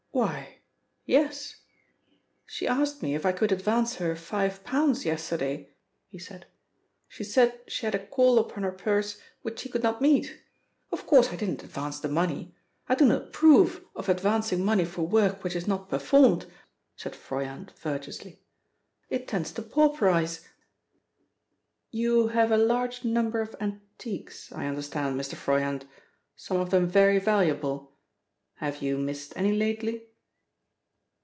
[0.13, 0.57] "Why
[1.05, 1.55] yes.
[2.45, 5.73] She asked me if I could advance her five pounds yesterday,"
[6.09, 6.47] he said.
[7.07, 10.37] "She said she had a call upon her purse which she could not meet.
[10.91, 12.53] Of course, I didn't advance the money.
[12.89, 16.45] I do not approve of advancing money for work which is not performed,"
[16.97, 18.41] said Froyant virtuously.
[19.09, 20.45] "It tends to pauperise"
[22.03, 25.35] "You have a large number of antiques, I understand, Mr.
[25.35, 25.85] Froyant,
[26.35, 27.87] some of them very valuable.
[28.55, 30.09] Have you missed any lately?"